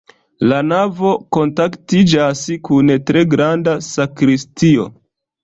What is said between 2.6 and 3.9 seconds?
kun tre granda